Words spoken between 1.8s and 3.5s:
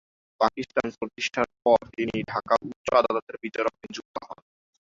তিনি ঢাকা উচ্চ আদালতের